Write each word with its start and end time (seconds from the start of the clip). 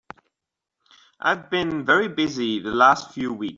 I've 1.19 1.51
been 1.51 1.85
very 1.85 2.07
busy 2.07 2.59
the 2.59 2.71
last 2.71 3.11
few 3.13 3.31
weeks. 3.33 3.49